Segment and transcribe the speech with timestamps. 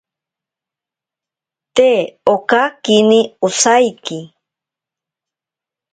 [1.75, 1.89] Te
[2.33, 4.19] okakini osaiki.